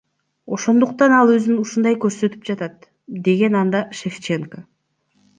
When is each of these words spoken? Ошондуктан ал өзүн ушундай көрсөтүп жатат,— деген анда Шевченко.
Ошондуктан 0.55 1.11
ал 1.17 1.33
өзүн 1.33 1.59
ушундай 1.63 1.95
көрсөтүп 2.05 2.47
жатат,— 2.51 2.87
деген 3.27 3.57
анда 3.59 3.83
Шевченко. 4.01 4.63